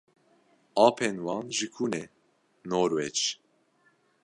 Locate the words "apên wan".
0.85-1.45